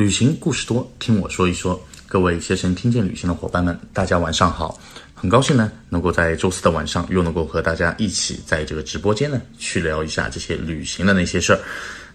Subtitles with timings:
[0.00, 1.78] 旅行故事多，听我说一说。
[2.08, 4.80] 各位携程听见旅行的伙伴们，大家晚上好！
[5.12, 11.60] 很高兴呢，能够在周四的晚上又能够和大家一起在这个直播间呢，去聊一下这些旅行的那些事儿。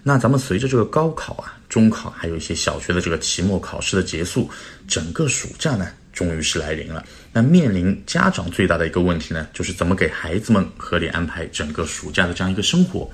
[0.02, 4.50] 那咱们随着这个高考啊、中考，还有一些小学的这个期末考试的结束，
[4.88, 7.06] 整个暑假呢，终于是来临了。
[7.36, 13.12] 那面临家长最大的一个问题呢，就是怎么给孩子们合理安排整个暑假的这样一个生活。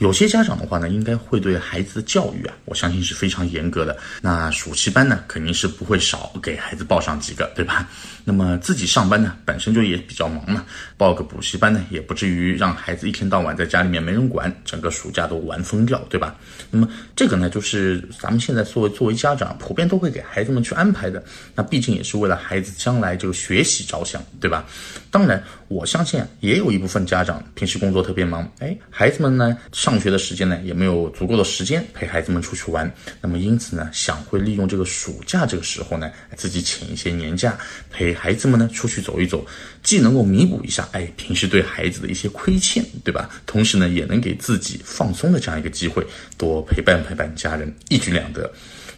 [0.00, 3.96] 有些家长的话呢，应该会对孩子的教育啊，我相信是非常严格的。
[4.20, 7.88] 那暑期班呢，肯定是不会少给孩子报上几个，对吧？
[8.22, 10.62] 那么自己上班呢，本身就也比较忙嘛，
[10.98, 16.36] 报个补习班呢，也不至于让孩子一天到晚在家里面没人管，整个暑假都玩疯掉，对吧？
[16.70, 16.86] 那么
[17.16, 21.24] 这个呢，就是咱们现在作为作为家长，普遍都会给孩子们去安排的。
[21.54, 23.53] 那毕竟也是为了孩子将来这个学。
[23.54, 24.66] 学习着想，对吧？
[25.12, 37.56] 当然，我相信也有一部分家长平时工作特别忙，哎，孩子们呢上学的时间呢也没有足够的时间陪孩子们出去玩，那么因此呢想会利用这个暑假这个时候呢自己请一些年假
[37.92, 39.46] 陪孩子们呢出去走一走，
[39.84, 43.30] 既能够弥补一下哎平时对孩子的一些亏欠，对吧？
[43.46, 46.04] 同时呢也能给自己放松的这样一个机会，
[46.36, 48.52] 多陪伴陪伴家人，一举两得。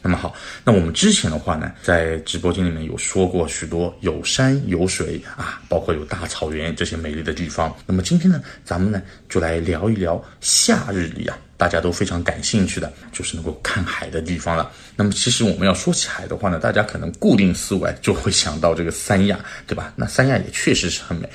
[0.07, 7.77] 那么好，那我们之前的话呢，在直播间里面有说过许多有山有水啊，包括有大草原这些美丽的地方。
[7.87, 14.71] 那么今天呢，咱们呢就来聊一聊夏日里啊，大家都非常感兴趣的，就是能够看海的地方了。
[14.95, 19.93] 那么其实我们要说起海的话呢，大家可能固定思维就会想到这个三亚，对吧？
[19.97, 21.29] 那三亚也确实是很美，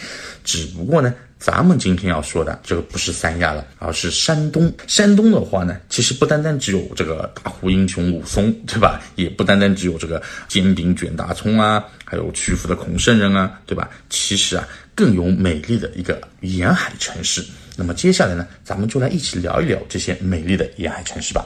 [0.45, 1.13] 只不过呢。
[1.41, 4.71] 咱们今天要说的这个不是三亚了，而是山东。
[4.85, 9.01] 山东的话呢，其实不单单只有这个大湖英雄武松，对吧？
[9.15, 13.89] 也不单单只有这个煎饼卷大葱啊，还有曲阜的孔圣人啊，对吧？
[14.07, 17.43] 其实啊，更有美丽的一个沿海城市。
[17.75, 21.43] 那么接下来呢，咱们就来一起聊一聊这些美丽的沿海城市吧。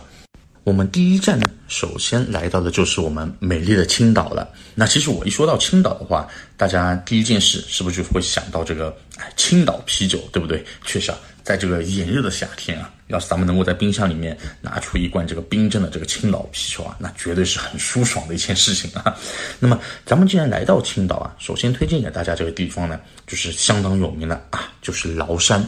[0.66, 4.50] 我们第一站呢，首先来到的就是我们美丽的青岛了。
[4.74, 6.28] 那其实我一说到青岛的话，
[6.58, 10.66] 大家第一件事是不是就会想到这个哎青岛啤酒，对不对？
[10.84, 19.16] 确实啊，在这个炎热的夏天啊，要是咱们能够在冰箱里面拿出一罐这个冰镇的这个青岛啤酒啊，那绝对是很舒爽的一件事情啊。
[19.62, 25.64] 那么咱们既然来到青岛啊，首先推荐给大家这个地方呢，就是相当有名的啊，就是崂山。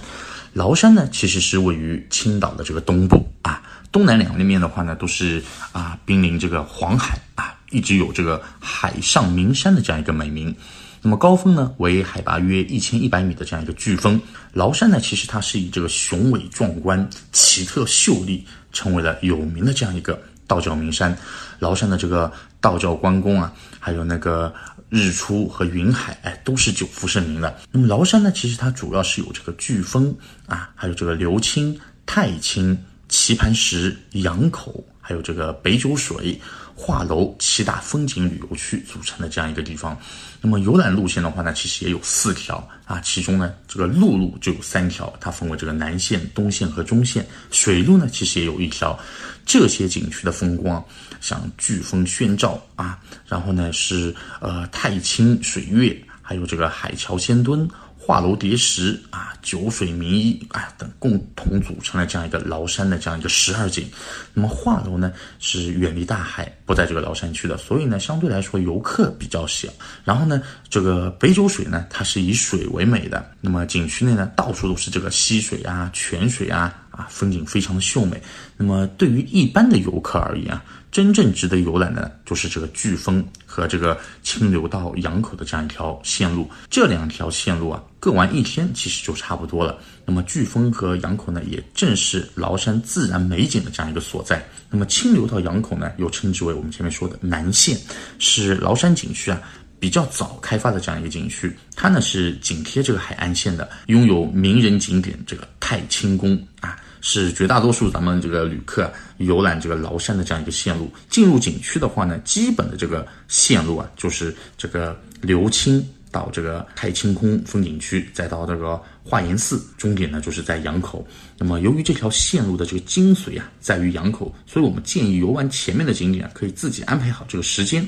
[0.55, 3.61] 崂山呢，其实是位于青岛的这个东部啊。
[3.97, 10.55] 东南两面的话呢，都是啊濒临这个黄海啊，一直有这个海上名山的这样一个美名。
[11.01, 14.21] 那么高峰呢为海拔约一千一百米的这样一个巨峰。
[14.53, 21.17] 崂山呢，其实它是以这个雄伟壮观、奇特秀丽，成为了有名的这样一个道教名山。
[21.59, 22.31] 崂山的这个
[22.61, 24.53] 道教关公啊，还有那个
[24.89, 27.57] 日出和云海，哎，都是久负盛名的。
[27.71, 30.15] 那么崂山呢，其实它主要是有这个巨峰
[30.45, 32.77] 啊，还有这个流清、太清。
[33.09, 36.39] 棋盘石、羊口，还有这个北九水、
[36.75, 39.97] 画楼七大风景旅游区组成的这样一个地方。
[40.41, 47.25] 那么游览路线的话呢，其实也有四条啊，其中呢这个陆路就有三条，它分为这个南线、东线和中线。
[47.51, 48.97] 水路呢其实也有一条。
[49.45, 50.83] 这些景区的风光，
[51.21, 57.65] 像飓风宣照啊，然后呢是呃太清水月，还有这个海桥仙墩。
[58.07, 63.85] 画楼叠石啊，酒水名医啊等共同组成了这样一个崂山的这样一个十二景。
[64.33, 69.67] 那么画楼呢是远离大海，不在这个崂山区的，所以呢相对来说游客比较小。
[70.05, 78.21] 然后呢这个北九水呢它是以水为美的，那么景区内呢到处都是这个溪水啊、泉水啊啊，风景非常的秀美。
[78.57, 80.63] 那么对于一般的游客而言啊。
[80.89, 86.49] 真正值得游览的，就是这个飓风和这个清流到羊口的这样一条线路。
[86.71, 89.77] 这两条线路啊，各玩一天其实就差不多了。
[90.05, 94.43] 那么飓风和羊口呢，也正是崂山自然美景的这样一个所在。
[94.71, 97.77] 那么清流到羊口呢，又称之为我们前面说的南线，
[98.17, 99.39] 是崂山景区啊
[99.79, 101.53] 比较早开发的这样一个景区。
[101.75, 106.79] 它呢是紧贴这个海岸线的，拥有名人景点这个太清宫啊。
[107.09, 110.91] 是绝大多数咱们这个旅客游览这个崂山的这样一个线路。
[111.09, 115.81] 进入景区的话呢，基本的这个线路啊，就是这个流清
[116.11, 121.07] 到这个太清宫风景区，再到这个华严寺，终点呢就是在羊口。
[121.37, 127.87] 那么由于这条线路的这个精髓啊，在于羊口，所以我们建议游玩前面的景点啊可以自己安排好这个时间。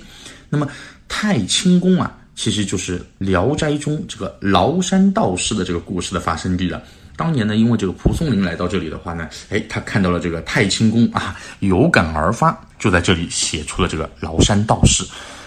[0.50, 0.66] 那么
[1.10, 6.82] 太清宫啊，其实就是《聊斋》中这个崂山道士的这个故事的发生地了。
[7.20, 15.04] 当年呢，因为这个蒲松龄来到这里的话呢，哎，他看到了这个太清宫啊，有感而发，就在这里写出了这个崂山道士。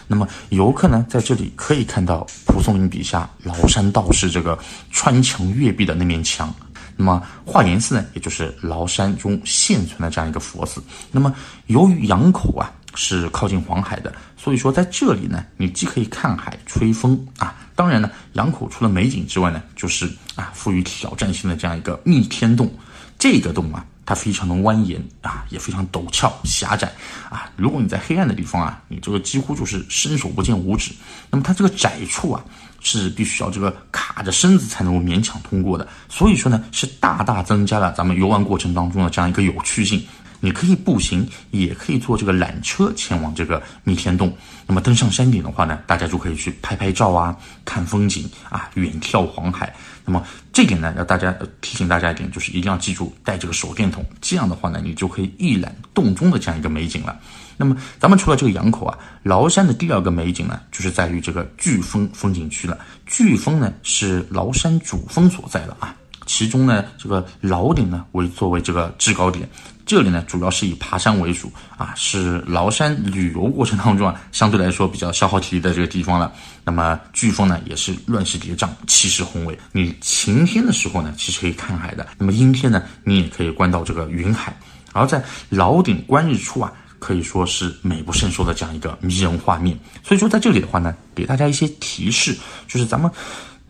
[0.06, 4.58] 那么游客呢，在这里可以看到蒲松龄笔下崂山道士这个
[4.90, 6.54] 穿墙越壁的那面墙。
[6.94, 10.82] 那么华严寺呢，也就是崂山中现存的这样一个佛寺。
[11.10, 11.34] 那么
[11.68, 17.54] 由于羊口啊是靠近黄海的，所以说在这里呢，你既可以看海、吹风啊。
[17.74, 22.70] 当然呢，羊口除了美景之外呢，就是啊，富于挑战性的这样一个密天洞。
[23.18, 26.92] 这个洞啊，它非常的蜿蜒啊，也非常陡峭狭窄
[27.30, 27.48] 啊。
[27.56, 30.92] 如果你在黑暗的地方啊，你这个几乎就是伸手不见五指。
[31.30, 32.44] 那么它这个窄处啊，
[32.80, 35.86] 是必须要这个卡着身子才能够勉强通过的。
[36.08, 40.04] 所以说呢，是大大增加了咱们游玩过程当中的这样一个有趣性。
[40.44, 44.36] 你可以步行，也可以坐这个缆车前往这个密天洞。
[44.66, 49.72] 那么登上山顶的话呢，大家就可以去拍拍照啊，看风景啊，远眺黄海。
[50.04, 50.20] 那么
[50.52, 54.04] 这点呢，要大家提醒大家一点，就是一定要记住带这个手电筒。
[54.20, 57.16] 这样的话呢，你就可以一览洞中的这样一个美景了。
[57.56, 62.76] 那么咱们除了这个羊口啊，崂山的第二个美景呢，就是在于这个巨峰风景区了。
[63.06, 65.94] 巨峰呢是崂山主峰所在的啊。
[66.34, 69.46] 其中呢，这个老顶呢为作为这个制高点，
[69.84, 76.32] 这里呢主要是以爬山为主啊，是崂山旅游过程当中啊相对来说比较消耗体力的这个地方了。
[76.64, 79.58] 那么巨峰呢也是乱石叠嶂，气势宏伟。
[79.72, 84.56] 你晴天的时候呢，其实可以看海的；那么阴天呢，你也可以观到这个云海。
[84.94, 89.78] 而在老顶观日出啊，可以说是美不胜收的这样一个迷人画面。
[90.02, 92.34] 所以说在这里的话呢，给大家一些提示，
[92.66, 93.10] 就是咱们。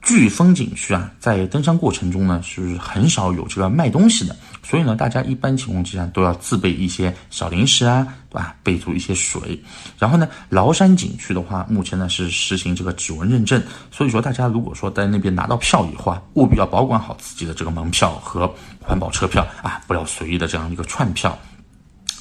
[0.02, 8.56] 巨峰景区啊，在登山过程中呢，是很少有这个卖东西的，所以呢，大家一般情况之下都要自备一些小零食啊，对吧？
[8.64, 9.58] 备足一些水。
[9.98, 13.62] 然后呢，崂山景区的话，目前呢是实行这个指纹认证，
[13.92, 21.38] 所以说大家如果说在那边拿到票以后啊，务必要保管好自己的这个门票和环保车票啊，不要随意的这样一个串票。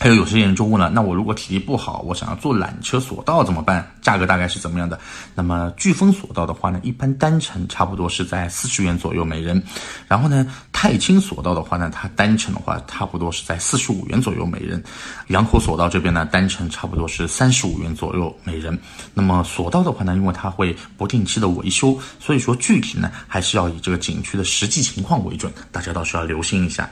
[0.01, 3.87] 还有有些人就问了，那我如果体力不好，我想要坐缆车索道怎么办？
[4.01, 4.99] 价格大概是怎么样的？
[5.35, 9.61] 那么飓风索道的话呢，一般单程差不多是在四十元左右每人。
[10.07, 14.83] 然后呢，太清索道的话呢，它单程的话差不多是在四十五元左右每人。
[15.27, 18.75] 羊口索道这边呢，单程差不多是三十五元左右每人。
[19.13, 26.89] 那么索道的话呢，因为它会不定期的维修，所以说具体呢还是要以这个景区的实际情况为准，大家倒是要留心一下。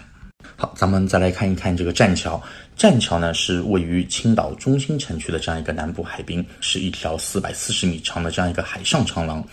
[0.56, 2.42] 好，咱们再来看一看这个栈桥。
[2.80, 9.46] 栈桥呢是位于青岛中心城区的这样一个南部海滨，是一条四百四十米长的这样一个海上长廊，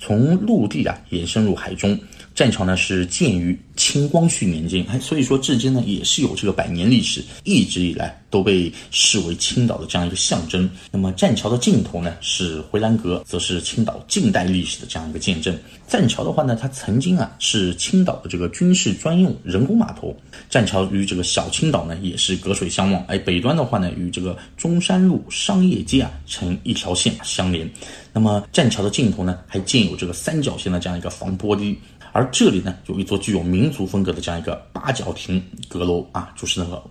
[0.00, 2.00] 从陆地啊延伸入海中。
[2.34, 10.68] 栈桥呢是建于清光绪年间，哎，所以说至今呢也是有这个百年历史，一直以来都被视为青岛的这样一个象征。
[10.90, 15.56] 那么栈桥的尽头呢是回澜阁，则是青岛近代历史的这样一个见证。
[15.86, 20.16] 栈桥的话呢，它曾经啊是青岛的这个军事专用人工码头。
[20.48, 27.70] 栈桥与这个小青岛呢也是隔水相望，哎，北端的话呢与这个中山路商业街啊成一条线相连。
[28.14, 31.78] 那么栈桥的尽头呢还建有这个三角形的这样一个防波堤。
[32.14, 36.82] 而这里呢，有一座具有民族风格的这样一个八角亭阁楼啊，就是那个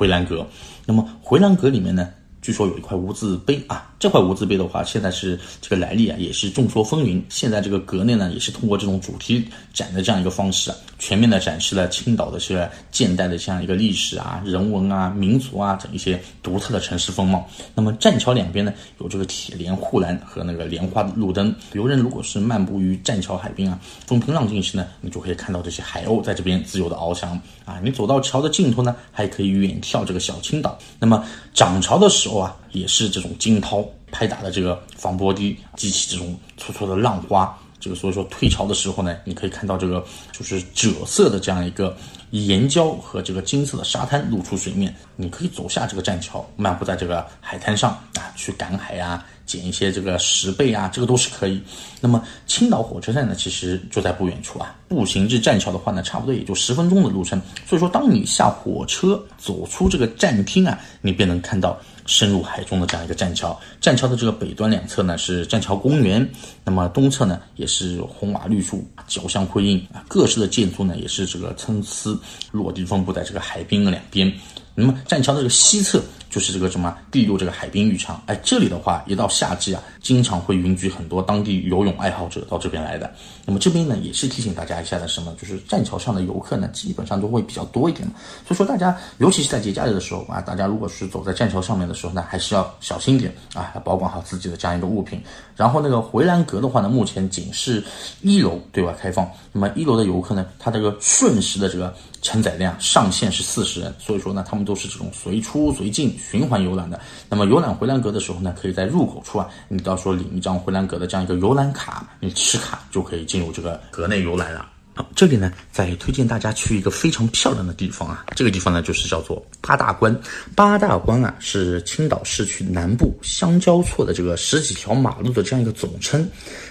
[0.00, 0.46] 回澜阁。
[0.86, 2.08] 那么回澜阁里面呢，
[2.42, 3.86] 据说有一块无字碑啊。
[3.98, 7.22] 这块无字碑的话，现在是这个来历啊，也是众说纷纭。
[7.28, 17.46] 现在这个阁内呢，也是通过这种主题展的这样一个方式啊，全面的展示了青岛的这个现代的这样一个历史啊、人文啊、民族啊等一些独特的城市风貌。
[17.74, 21.54] 那么栈桥两边呢，有这个铁莲护栏和那个莲花的路灯。
[21.74, 27.78] 游人如果是漫步于栈桥海滨啊，风平浪静时呢，你就可以看到这些海鸥在这边自由的翱翔啊。
[27.84, 30.78] 你走到桥的尽头呢，还可以远眺这个小青岛。
[30.98, 32.56] 那么涨潮的时候啊。
[32.72, 37.52] 也是这种惊涛拍打的这个防波堤，激起这种粗粗的浪花。
[37.80, 41.96] 这个所以说退潮的时候呢，你可以看到这个就是赭色的这样一个
[42.30, 44.94] 岩礁和这个金色的沙滩露出水面。
[45.16, 51.60] 你可以走下这个栈桥，漫步在这个海滩上啊，去赶海啊，捡一些这个石贝啊，这个都是可以。
[52.00, 57.42] 那么青岛火车站呢，其实就在不远处啊，步行至栈桥的话呢，差不多也就十分钟的路程。
[57.66, 61.76] 所以说，当你下火车走出这个站厅啊，你便能看到。
[62.10, 66.28] 深入海中的这样一个栈桥，栈桥的这个北端两侧呢是栈桥公园，
[66.64, 70.02] 那么东侧呢也是红瓦绿树，交相辉映啊。
[70.08, 74.30] 各式的建筑呢也是这个参差落地分布在这个海滨的两边。
[74.74, 76.02] 那么栈桥的这个西侧。
[76.30, 83.12] 就是这个什么第六这个海滨浴场，哎，这里的话一到夏季啊，经常会云集很多当地游泳爱好者到这边来的。
[83.44, 88.08] 那么这边呢，也是提醒大家一下的，什么就是栈桥上的游客呢，基本上都会比较多一点
[88.46, 95.20] 所以说大家，尤其是在节假日的时候啊，大家如果是走在栈桥上面的时候呢，还是要小心点啊，保管好自己的这样一个物品。
[95.56, 97.84] 然后那个回澜阁的话呢，目前仅是
[98.22, 99.28] 一楼对外开放。
[99.52, 101.92] 那么一楼的游客呢，它这个瞬时的这个
[102.22, 106.16] 承载量上限是四十人，所以说呢，他们都是这种随出随进。
[106.30, 114.68] 循环游览的，那么游览回澜阁的时候呢，可以在入口处啊，你到时候领一张回澜阁的这样一个游览卡，你持卡就可以进入这个阁内游览了。
[114.94, 120.14] 好，这里呢，再推荐大家去一个非常漂亮的地方啊，这个地方呢，就是叫做八大关。
[120.54, 126.28] 八大关啊，是青岛市区南部相交错的这个十几条马路的这样一个总称。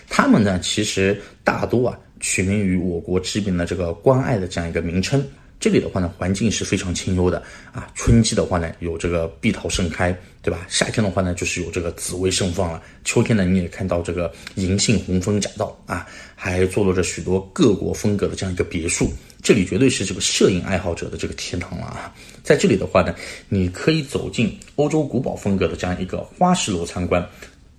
[0.10, 5.26] 它们呢，其实大多啊，取名于我国知名的这个关隘的这样一个名称。
[5.60, 7.92] 这里的话呢，环境是非常清幽的啊。
[7.94, 10.66] 春季的话呢，有这个碧桃盛开，对吧？
[10.70, 12.82] 夏天的话呢，就是有这个紫薇盛放了。
[13.04, 19.12] 秋天呢，你也看到这个银杏红枫夹道啊，还坐落着许多各国风格的这样一个别墅。
[19.42, 22.14] 这里绝对是这个摄影爱好者的这个天堂了啊！
[22.44, 23.16] 在这里的话呢，
[23.48, 27.26] 你可以走进欧洲古堡风格的这样一个花石楼参观。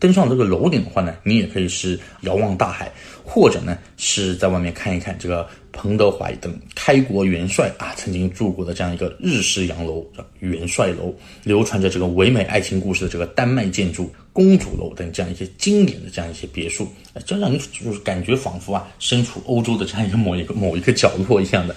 [0.00, 2.90] 登上这个楼顶的话呢，你也可以是遥望大海，
[3.23, 10.04] 或者呢是在外面看一看这个彭德怀等开国元帅啊曾经住过的这样一个日式洋楼
[10.38, 11.14] 元帅楼，
[11.45, 16.88] 流传着这个唯美爱情故事的这个丹麦建筑公主楼等这样一些经典的这样一些别墅，
[17.26, 21.76] 真让你就是感觉仿佛啊身处欧洲的这样一个某一个某一个角落一样的。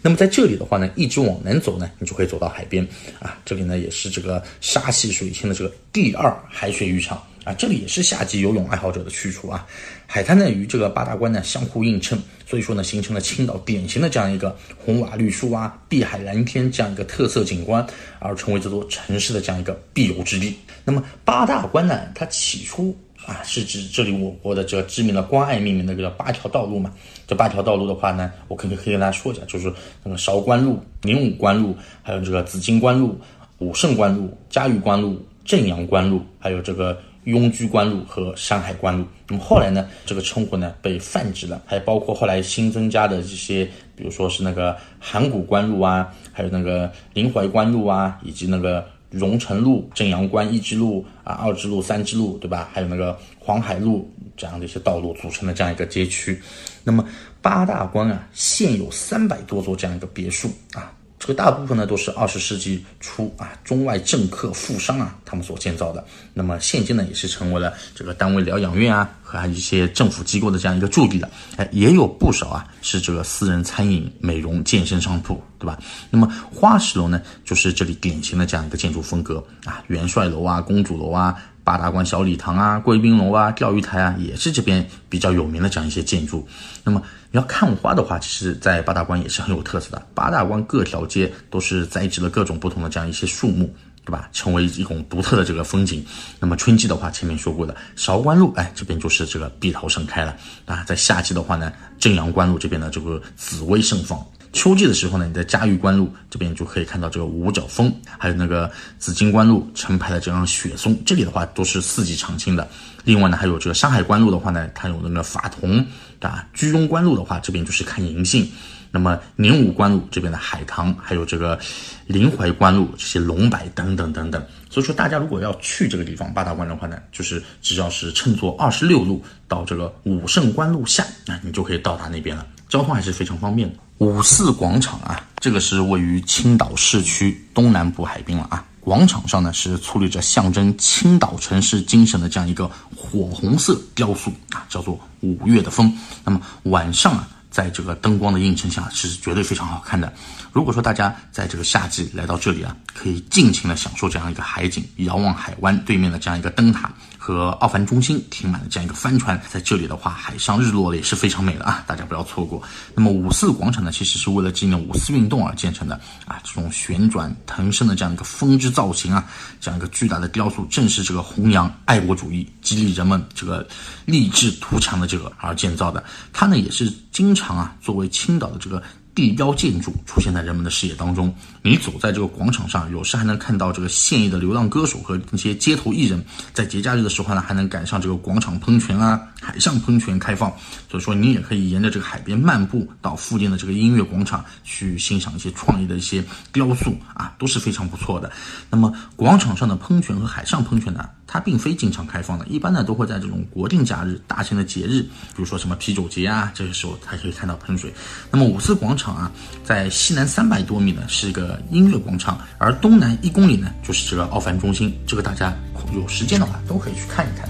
[0.00, 2.86] 那么在这里的话呢，一直往南走呢，你就可以走到海边
[3.18, 7.20] 啊，这里呢也是这个沙溪水清的这个第二海水浴场。
[7.44, 9.66] 啊，这里也是夏季游泳爱好者的去处啊。
[10.06, 17.86] 海滩呢与这个八大关呢相互映衬，所以说呢形成了青岛典型的这样一个红瓦绿树啊、碧海蓝天这样一个特色景观，
[18.18, 20.56] 而成为这座城市的这样一个必游之地。
[20.84, 22.96] 那么八大关呢，它起初
[23.26, 26.92] 啊是指这里我国的这个知名的关爱命名的这个八条道路嘛。
[27.26, 29.72] 这八条道路的话呢，我可以可以跟大家说一下，就是
[30.02, 33.18] 那个韶关路、灵武关路，还有这个紫金关路、
[33.58, 36.98] 武胜关路、嘉峪关路、正阳关路，还有这个。
[37.24, 43.64] 雍居关路和山海关路，那么后来呢，这个称呼呢被泛指了，还包括后来新增加的这些，
[43.96, 52.68] 比如说是那个函谷关路啊，还有那个临淮关路啊，以及那个荣成路、正阳关一支路啊、二支路、三支路，对吧？
[52.72, 56.40] 还有那个黄海路这样的一些道路组成的这样一个街区。
[56.82, 57.02] 那么
[57.40, 60.92] 八大关啊，现有三百多座这样一个别墅啊。
[61.24, 66.04] 这个大部分呢都是二十世纪初啊中外政客富商啊他们所建造的，
[66.34, 71.30] 那么现今呢也是成为了这个单位疗养院啊和一些政府机构的这样一个驻地了。
[71.56, 75.78] 哎，也有不少啊是这个私人餐饮、美容、健身商铺，对吧？
[76.10, 81.34] 那么花石楼呢就是这里典型的这样一个建筑风格啊，元帅楼啊、公主楼啊。
[81.64, 86.46] 八大关小礼堂啊，贵宾楼啊，钓鱼台啊，也是这边比较有名的这样一些建筑。
[86.82, 87.02] 那么
[87.34, 90.00] 你要看花的话，其实，在八大关也是很有特色的。
[90.14, 93.68] 八大关各条街都是栽植了各种不同的这样一些树木，
[94.04, 94.28] 对吧？
[94.32, 96.06] 成为一种独特的这个风景。
[96.38, 100.84] 那么春季的话，前面说过的韶关路，哎，这边就是这个碧桃盛开了啊。
[100.84, 104.24] 在夏季的话呢，正阳关路这边呢，这个紫薇盛放。
[104.54, 112.66] 秋季的时候呢，你在嘉峪关路这边就可以看到这个五角峰，还有那个紫金关路成排的这样雪松，这里的话都是四季常青的。
[113.02, 115.84] 另外呢，还有这个山海关路的话呢，它有那个法桐
[116.20, 118.48] 啊；居庸关路的话，这边就是看银杏。
[118.90, 121.58] 那么宁武关路这边的海棠，还有这个
[122.06, 124.40] 临淮关路这些龙柏等等等等。
[124.70, 132.46] 所以说，大家如果要去这个地方八大关的话呢，就是只要是乘坐二十六路到这个武胜关路下，那你就可以到达那边了。
[132.68, 133.76] 交通还是非常方便的。
[133.98, 138.64] 五四广场啊，这个是位于青岛市区东南部海滨了啊。
[138.80, 145.96] 广场上呢是矗立着象征青岛城市精神的这样一个火红色雕塑啊，叫做五月的风。
[146.24, 147.28] 那么晚上啊。
[147.54, 150.12] 在这个灯光的映衬下，是绝对非常好看的。
[150.52, 162.60] 如果说大家在这个夏季来到这里啊，可以尽情的享受这样一个海景，遥望海湾对面的这样一个灯塔和奥帆中心停满了这样一个帆船，在这里的话，海上日落也是非常美的啊，大家不要错过。
[162.92, 165.94] 那么五四广场呢，其实是为了纪念五四运动而建成的
[166.26, 169.24] 啊，这种旋转腾升的这样一个风之造型啊，
[169.60, 173.64] 这样一个巨大的雕塑，正是这个弘扬爱国主义、激励人们这个
[174.06, 176.02] 励志图强的这个而建造的。
[176.32, 177.56] 它呢，也是经常常。
[177.56, 178.82] 啊，作为青岛的这个。
[179.14, 186.24] 地标建筑出现在人们的视野当中，你走在这个广场上，有时还能看到这个现役的流浪歌手和那些街头艺人。
[186.52, 190.52] 在节假日的时候呢，还能赶上这个广场喷泉啊，海上喷泉开放。
[190.90, 198.32] 所以说，你也可以沿着这个海边漫步到附近的这个音乐广场去欣赏一些创意的一些雕塑啊，都是非常不错的。
[198.68, 207.94] 那么广场上的喷泉和海上喷泉呢，它并非经常开放的，一般呢都会在这种国定假日、大型的节日，比如说什么啤酒节啊，这个时候才可以看到喷水。
[208.32, 209.03] 那么五四广场。
[209.04, 209.30] 场啊，
[209.62, 215.52] 在西南三百多米呢是一个音乐广场，而东南一公里呢就是这个奥帆中心，这个大家
[215.92, 217.46] 有时间的话都可以去看一看。